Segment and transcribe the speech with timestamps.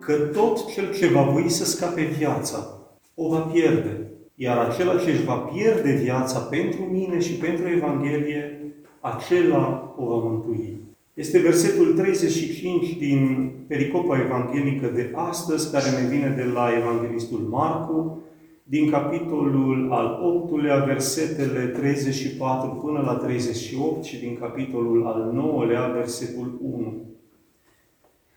[0.00, 2.78] că tot cel ce va voi să scape viața,
[3.14, 4.10] o va pierde.
[4.34, 10.28] Iar acela ce își va pierde viața pentru mine și pentru Evanghelie, acela o va
[10.28, 10.80] mântui.
[11.14, 18.22] Este versetul 35 din pericopa evanghelică de astăzi, care ne vine de la Evanghelistul Marcu,
[18.62, 26.58] din capitolul al 8-lea, versetele 34 până la 38 și din capitolul al 9-lea, versetul
[26.62, 27.09] 1.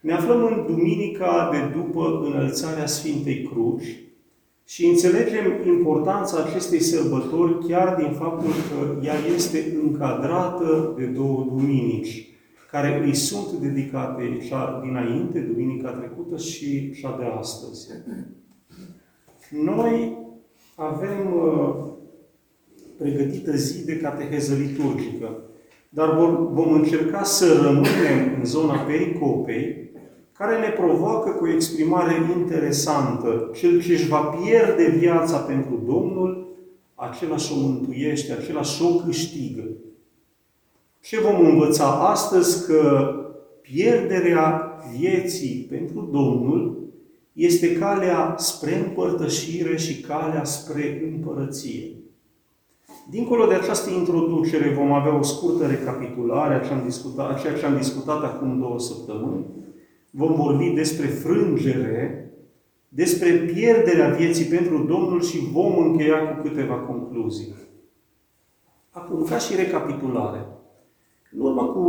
[0.03, 3.99] Ne aflăm în duminica de după înălțarea Sfintei Cruci
[4.65, 12.27] și înțelegem importanța acestei sărbători chiar din faptul că ea este încadrată de două duminici,
[12.71, 17.87] care îi sunt dedicate cea dinainte, duminica trecută și cea de astăzi.
[19.49, 20.17] Noi
[20.75, 21.75] avem uh,
[22.97, 25.37] pregătită zi de cateheză liturgică,
[25.89, 26.15] dar
[26.51, 29.82] vom încerca să rămânem în zona pericopei,
[30.37, 33.49] care ne provoacă cu o exprimare interesantă.
[33.55, 36.47] Cel ce își va pierde viața pentru Domnul,
[36.95, 39.63] acela și-o mântuiește, acela și-o câștigă.
[41.01, 42.65] Ce vom învăța astăzi?
[42.65, 43.13] Că
[43.61, 46.77] pierderea vieții pentru Domnul
[47.33, 51.91] este calea spre împărtășire și calea spre împărăție.
[53.09, 57.53] Dincolo de această introducere vom avea o scurtă recapitulare a ceea ce am discutat, ceea
[57.53, 59.45] ce am discutat acum două săptămâni.
[60.15, 62.31] Vom vorbi despre frângere,
[62.89, 67.53] despre pierderea vieții pentru Domnul și vom încheia cu câteva concluzii.
[68.89, 70.45] Acum, ca și recapitulare.
[71.31, 71.87] În urmă cu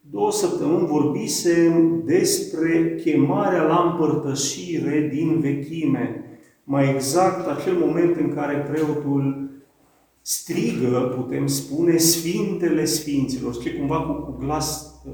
[0.00, 6.24] două săptămâni vorbisem despre chemarea la împărtășire din vechime.
[6.64, 9.50] Mai exact, acel moment în care preotul
[10.20, 15.08] strigă, putem spune, Sfintele Sfinților, ce cumva cu, cu glas, cu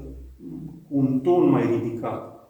[0.87, 2.49] un ton mai ridicat.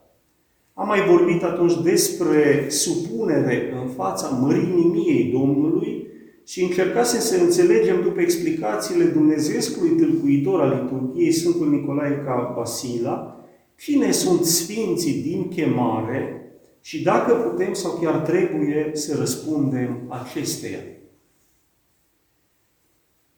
[0.74, 6.08] Am mai vorbit atunci despre supunere în fața mărinimiei Domnului
[6.46, 13.46] și încercasem să înțelegem după explicațiile Dumnezeescului tâlcuitor al liturgiei Sfântul Nicolae ca Basila,
[13.78, 16.42] cine sunt sfinții din chemare
[16.82, 20.80] și dacă putem sau chiar trebuie să răspundem acesteia.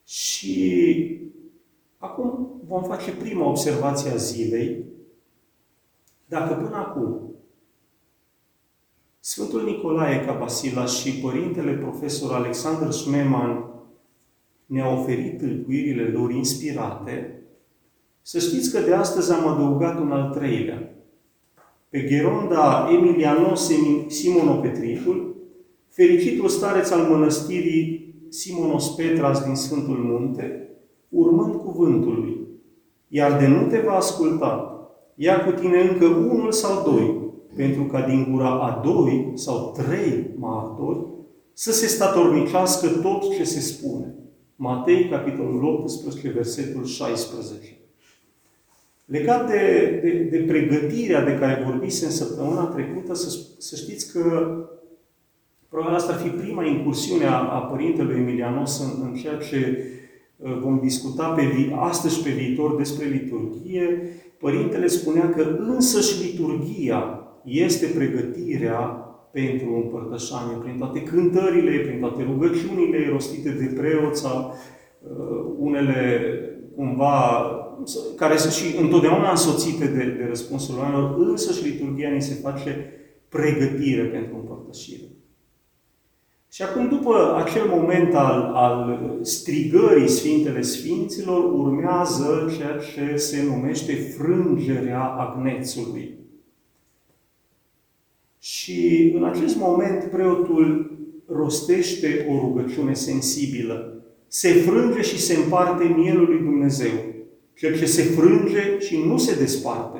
[0.05, 1.19] Și
[1.97, 2.28] acum
[2.69, 4.83] vom face prima observație a zilei.
[6.25, 7.21] Dacă până acum
[9.19, 13.65] Sfântul Nicolae Capasila și Părintele Profesor Alexander Smeman
[14.65, 17.43] ne-au oferit tâlcuirile lor inspirate,
[18.21, 20.95] să știți că de astăzi am adăugat un al treilea.
[21.89, 23.71] Pe Geronda Emilianos
[24.07, 25.35] Simonopetricul,
[25.89, 30.69] fericitul stareț al mănăstirii Simonos Petras din Sfântul Munte,
[31.09, 32.38] urmând cuvântul lui,
[33.09, 34.73] iar de nu te va asculta,
[35.15, 37.17] ia cu tine încă unul sau doi,
[37.55, 41.05] pentru ca din gura a doi sau trei martori
[41.53, 44.13] să se statornicească tot ce se spune.
[44.55, 47.77] Matei, capitolul 18, versetul 16.
[49.05, 54.55] Legat de, de, de pregătirea de care vorbise în săptămâna trecută, să, să știți că
[55.69, 59.98] probabil asta ar fi prima incursiune a, a Părintelui Emilianos în, în ceea ce uh,
[60.61, 64.01] vom discuta pe vi- astăzi și pe viitor despre liturghie.
[64.39, 68.79] Părintele spunea că însăși liturghia este pregătirea
[69.31, 74.53] pentru împărtășanie, prin toate cântările, prin toate rugăciunile rostite de preoți sau
[75.01, 76.31] uh, unele
[76.75, 77.43] cumva
[78.15, 82.93] care sunt și întotdeauna însoțite de, de răspunsul oamenilor, însă și liturgia ni se face
[83.29, 85.07] pregătire pentru împărtășire.
[86.51, 93.93] Și acum, după acel moment al, al strigării Sfintele Sfinților, urmează ceea ce se numește
[93.93, 96.17] frângerea agnețului.
[98.39, 100.97] Și în acest moment preotul
[101.27, 104.03] rostește o rugăciune sensibilă.
[104.27, 106.91] Se frânge și se împarte mielul lui Dumnezeu.
[107.53, 109.99] Cel ce se frânge și nu se desparte.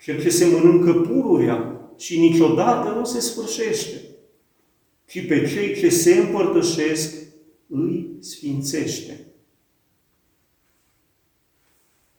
[0.00, 3.96] Cel ce se mănâncă pururea și niciodată nu se sfârșește.
[5.10, 7.14] Ci pe cei ce se împărtășesc
[7.66, 9.26] îi sfințește.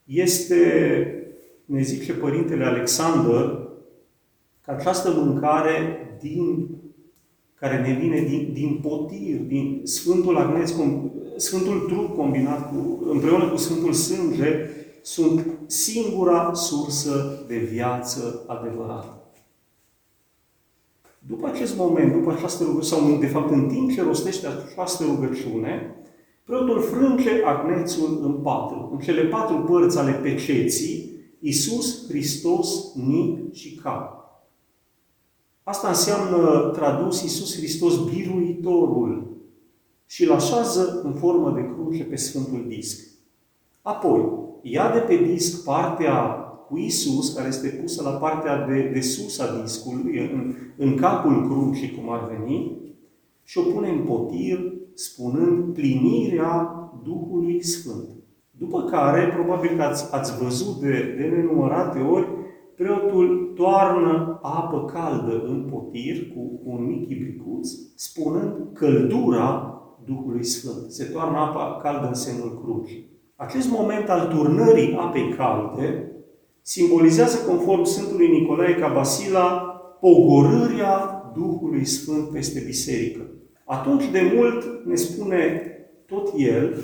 [0.06, 0.56] Este,
[1.66, 3.60] ne zice Părintele Alexander,
[4.62, 6.68] că această mâncare din,
[7.56, 10.74] care ne vine din, din potir, din Sfântul Agneț,
[11.36, 14.70] Sfântul trup combinat cu, împreună cu Sfântul Sânge,
[15.02, 19.21] sunt singura sursă de viață adevărată.
[21.28, 25.96] După acest moment, după această rugăciune, sau de fapt în timp ce rostește această rugăciune,
[26.44, 33.76] preotul frânge agnețul în patru, în cele patru părți ale peceții, Iisus Hristos, Nic și
[33.76, 34.22] Cap.
[35.64, 39.38] Asta înseamnă tradus Iisus Hristos biruitorul
[40.06, 43.10] și îl așează în formă de cruce pe Sfântul Disc.
[43.82, 44.26] Apoi,
[44.62, 49.40] ia de pe disc partea cu Isus, care este pusă la partea de, de sus
[49.40, 52.78] a discului, în, în capul crucii, cum ar veni,
[53.44, 58.10] și o pune în potir, spunând plinirea Duhului Sfânt.
[58.52, 62.28] După care, probabil că ați, ați văzut de, de nenumărate ori,
[62.76, 69.76] preotul toarnă apă caldă în potir cu, cu un mic ibricuț, spunând căldura
[70.06, 70.92] Duhului Sfânt.
[70.92, 73.10] Se toarnă apa caldă în semnul crucii.
[73.36, 76.11] Acest moment al turnării apei calde
[76.62, 79.50] simbolizează, conform Sfântului Nicolae Cabasila,
[80.00, 83.22] pogorârea Duhului Sfânt peste biserică.
[83.66, 85.62] Atunci de mult ne spune
[86.06, 86.84] tot el,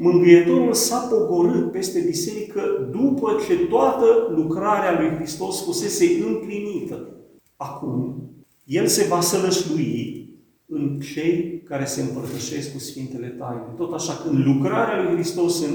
[0.00, 7.08] Mângâietorul s-a pogorât peste biserică după ce toată lucrarea lui Hristos fusese împlinită.
[7.56, 8.22] Acum,
[8.64, 10.28] El se va sălășlui
[10.66, 13.74] în cei care se împărtășesc cu Sfintele Taine.
[13.76, 15.74] Tot așa, când lucrarea lui Hristos în,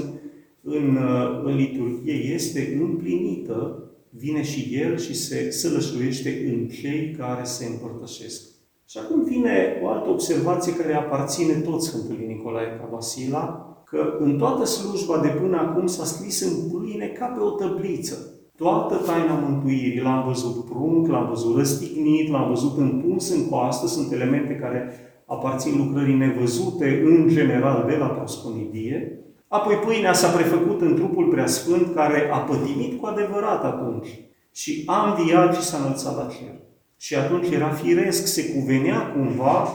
[0.64, 0.98] în,
[1.44, 3.78] în liturghie este împlinită,
[4.10, 8.42] vine și El și se sălășluiește în cei care se împărtășesc.
[8.88, 14.64] Și acum vine o altă observație care aparține tot Sfântului Nicolae Cavasila, că în toată
[14.64, 18.28] slujba de până acum s-a scris în pâine ca pe o tăbliță.
[18.56, 24.12] Toată taina mântuirii l-am văzut prunc, l-am văzut răstignit, l-am văzut împuns în coastă, sunt
[24.12, 24.92] elemente care
[25.26, 29.18] aparțin lucrării nevăzute în general de la prosconidie.
[29.54, 34.08] Apoi pâinea s-a prefăcut în trupul preasfânt care a pătimit cu adevărat atunci
[34.52, 36.54] și a înviat și s-a înălțat la cer.
[36.96, 39.68] Și atunci era firesc, se cuvenea cumva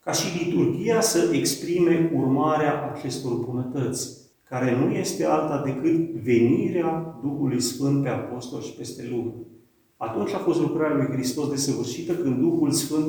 [0.00, 4.08] ca și liturgia să exprime urmarea acestor bunătăți,
[4.48, 9.32] care nu este alta decât venirea Duhului Sfânt pe apostol și peste lume.
[9.96, 13.06] Atunci a fost lucrarea lui Hristos desăvârșită când Duhul Sfânt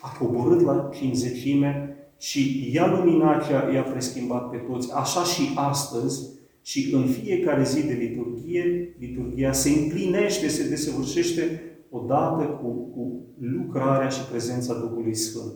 [0.00, 4.92] a coborât la cinzecime și i-a luminat și i-a preschimbat pe toți.
[4.94, 6.28] Așa și astăzi
[6.62, 14.08] și în fiecare zi de liturghie, liturghia se împlinește, se desăvârșește odată cu, cu lucrarea
[14.08, 15.54] și prezența Duhului Sfânt.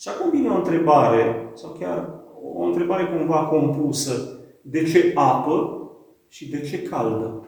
[0.00, 4.40] Și acum vine o întrebare, sau chiar o întrebare cumva compusă.
[4.62, 5.80] De ce apă
[6.28, 7.46] și de ce caldă?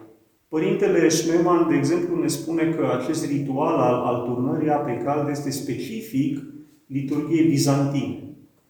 [0.48, 5.50] Părintele Schneemann, de exemplu, ne spune că acest ritual al, al turnării apei calde este
[5.50, 6.42] specific
[6.86, 8.27] liturgiei bizantine.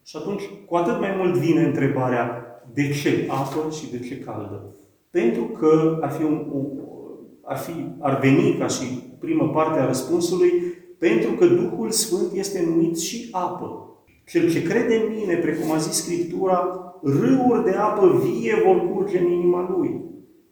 [0.09, 4.75] Și atunci, cu atât mai mult vine întrebarea de ce apă și de ce caldă?
[5.09, 6.47] Pentru că ar, fi un,
[7.43, 8.83] ar, fi, ar veni ca și
[9.19, 10.51] primă parte a răspunsului
[10.99, 13.97] pentru că Duhul Sfânt este numit și apă.
[14.25, 19.19] Cel ce crede în mine, precum a zis Scriptura, râuri de apă vie vor curge
[19.19, 20.01] în inima lui.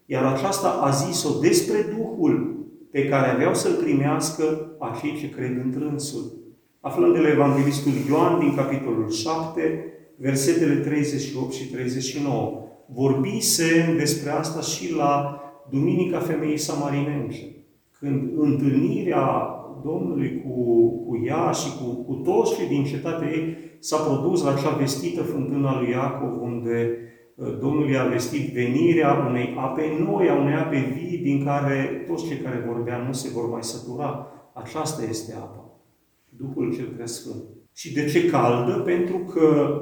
[0.05, 5.71] Iar aceasta a zis-o despre Duhul pe care aveau să-l primească acei ce cred în
[5.71, 6.46] trânsul.
[6.87, 9.85] Aflăm de la Evanghelistul Ioan din capitolul 7,
[10.17, 12.67] versetele 38 și 39.
[12.93, 17.37] Vorbise despre asta și la Duminica Femeii Samarinence,
[17.99, 19.49] când întâlnirea
[19.83, 24.51] Domnului cu, cu ea și cu, cu toți cei din cetatea ei s-a produs la
[24.51, 26.97] acea vestită fântâna lui Iacov, unde
[27.35, 32.27] uh, Domnul i-a vestit venirea unei ape noi, a unei ape vii, din care toți
[32.27, 34.27] cei care vorbeau nu se vor mai sătura.
[34.53, 35.66] Aceasta este apa.
[36.37, 37.43] Duhul cel Preasfânt.
[37.73, 38.73] Și de ce caldă?
[38.73, 39.77] Pentru că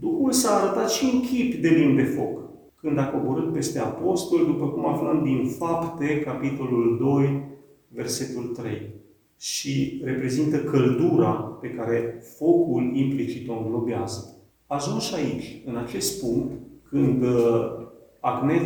[0.00, 2.38] Duhul s-a arătat și în chip de limb de foc.
[2.80, 7.42] Când a coborât peste apostol, după cum aflăm din Fapte, capitolul 2,
[7.88, 8.96] versetul 3
[9.38, 11.30] și reprezintă căldura
[11.60, 14.36] pe care focul implicit o înglobează.
[14.66, 16.52] Ajuns aici, în acest punct,
[16.82, 17.86] când uh,
[18.20, 18.62] Agnez,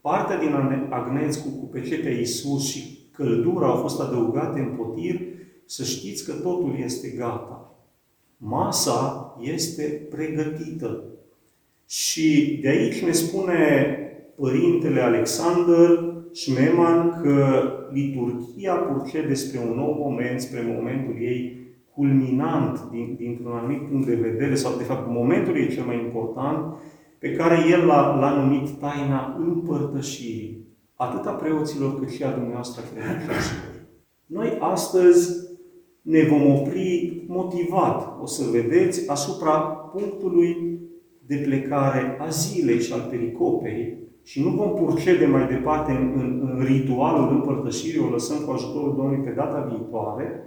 [0.00, 0.52] partea din
[0.90, 5.20] Agnez cu, cu pecetea Iisus și căldura au fost adăugate în potir,
[5.68, 7.74] să știți că totul este gata.
[8.36, 11.04] Masa este pregătită.
[11.86, 13.92] Și de aici ne spune
[14.36, 21.56] Părintele Alexander Schmemann că liturgia purce spre un nou moment, spre momentul ei
[21.94, 26.74] culminant din, dintr-un anumit punct de vedere, sau de fapt momentul ei cel mai important,
[27.18, 32.82] pe care el l-a, l-a numit taina împărtășirii, atât a preoților cât și a dumneavoastră
[32.92, 33.74] credincioșilor.
[34.26, 35.47] Noi astăzi
[36.08, 39.58] ne vom opri motivat, o să vedeți, asupra
[39.92, 40.78] punctului
[41.26, 46.50] de plecare a zilei și al pericopei, și nu vom procede mai departe în, în,
[46.52, 50.42] în ritualul împărtășirii, o lăsăm cu ajutorul Domnului pe data viitoare,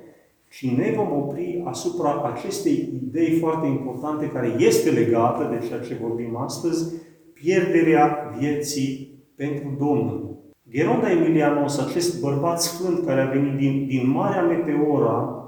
[0.50, 5.98] și ne vom opri asupra acestei idei foarte importante care este legată de ceea ce
[6.01, 6.94] vorbim astăzi,
[7.34, 10.39] pierderea vieții pentru Domnul.
[10.70, 15.40] Geronda Emilianos, acest bărbat sfânt care a venit din, din Marea Meteora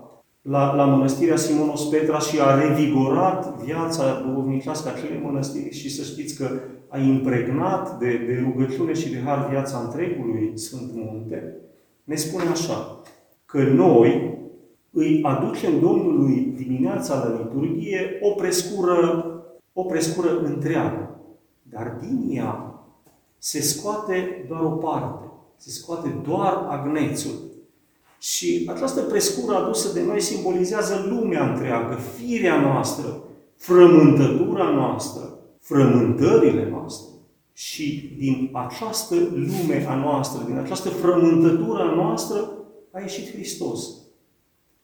[0.43, 6.37] la, la mănăstirea Simonos Petra și a revigorat viața duhovnicească acelei mănăstiri și să știți
[6.37, 6.49] că
[6.87, 11.55] a impregnat de, de rugăciune și de har viața întregului Sfânt Munte,
[12.03, 13.01] ne spune așa,
[13.45, 14.37] că noi
[14.91, 19.25] îi aducem Domnului dimineața la liturghie o prescură,
[19.73, 21.19] o prescură întreagă.
[21.61, 22.83] Dar din ea
[23.37, 27.31] se scoate doar o parte, se scoate doar agnețul.
[28.23, 33.23] Și această prescură adusă de noi simbolizează lumea întreagă, firea noastră,
[33.55, 37.07] frământătura noastră, frământările noastre.
[37.53, 42.49] Și din această lume a noastră, din această frământătură a noastră,
[42.91, 43.87] a ieșit Hristos.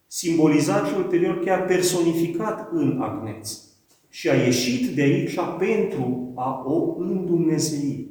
[0.08, 3.58] Simbolizat și ulterior chiar personificat în agneț.
[4.10, 8.10] Și a ieșit de aici pentru a o îndumnezei.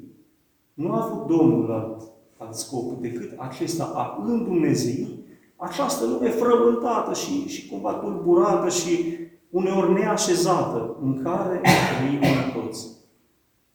[0.74, 2.02] Nu a avut Domnul alt,
[2.36, 5.17] alt scop decât acesta a îndumnezei
[5.58, 9.16] această lume frământată și, și cumva tulburată și
[9.50, 12.20] uneori neașezată în care trăim
[12.54, 12.86] toți.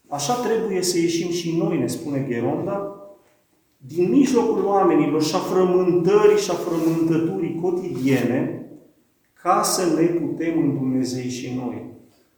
[0.08, 2.96] Așa trebuie să ieșim și noi, ne spune Geronda,
[3.78, 8.68] din mijlocul oamenilor și a frământării și a frământăturii cotidiene,
[9.42, 11.92] ca să ne putem în Dumnezei și noi.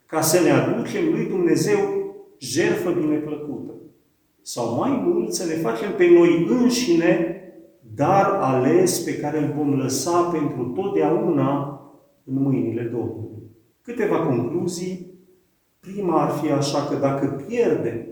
[0.06, 1.78] Ca să ne aducem lui Dumnezeu
[2.38, 3.72] jertfă bineplăcută.
[4.42, 7.36] Sau mai mult, să ne facem pe noi înșine
[7.94, 11.80] dar ales pe care îl vom lăsa pentru totdeauna
[12.24, 13.42] în mâinile Domnului.
[13.82, 15.14] Câteva concluzii.
[15.80, 18.06] Prima ar fi așa că dacă pierdem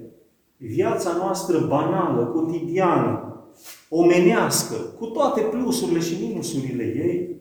[0.57, 3.45] viața noastră banală, cotidiană,
[3.89, 7.37] omenească, cu toate plusurile și minusurile ei,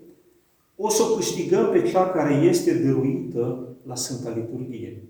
[0.75, 5.03] o să o câștigăm pe cea care este dăruită la Sfânta Liturghie.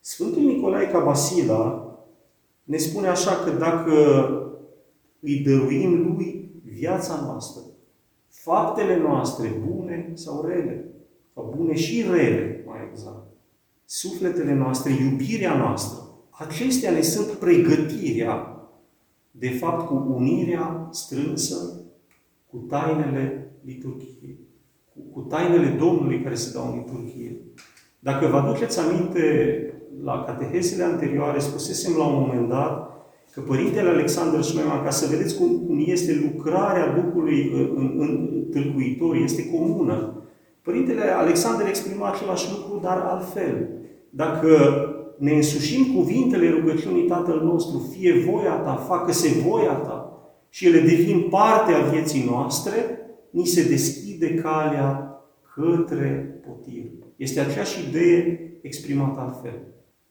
[0.00, 1.92] Sfântul Nicolae Cabasila
[2.64, 3.92] ne spune așa că dacă
[5.20, 6.37] îi dăruim lui
[6.78, 7.62] viața noastră,
[8.28, 10.84] faptele noastre bune sau rele,
[11.34, 13.26] sau bune și rele, mai exact,
[13.84, 18.52] sufletele noastre, iubirea noastră, acestea ne sunt pregătirea,
[19.30, 21.82] de fapt, cu unirea strânsă
[22.46, 24.38] cu tainele liturghiei,
[24.92, 27.36] cu, cu tainele Domnului care se dau în liturghie.
[27.98, 29.22] Dacă vă aduceți aminte,
[30.02, 32.88] la catehezele anterioare, spusesem la un moment dat
[33.38, 38.44] că Părintele Alexandru Șmema, ca să vedeți cum, cum este lucrarea Duhului în, în, în
[38.50, 40.22] tâlcuitor, este comună.
[40.62, 43.68] Părintele Alexandru exprima același lucru, dar altfel.
[44.10, 44.48] Dacă
[45.18, 50.12] ne însușim cuvintele rugăciunii Tatăl nostru, fie voia ta, facă-se voia ta,
[50.48, 55.20] și ele devin parte a vieții noastre, ni se deschide calea
[55.54, 56.84] către potir.
[57.16, 59.58] Este aceeași idee exprimată altfel.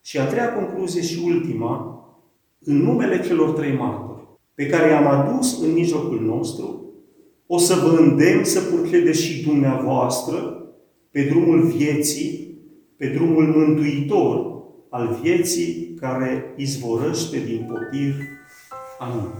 [0.02, 2.02] Și a treia concluzie și ultima,
[2.64, 6.94] în numele celor trei martori, pe care i-am adus în mijlocul nostru,
[7.48, 10.66] o să vă îndemn să purcedeți și dumneavoastră
[11.12, 12.58] pe drumul vieții,
[12.98, 18.14] pe drumul mântuitor al vieții care izvorăște din potir.
[19.00, 19.32] Amin.